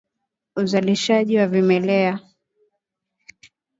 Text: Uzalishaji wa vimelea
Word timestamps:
Uzalishaji 0.55 1.37
wa 1.37 1.47
vimelea 1.47 2.19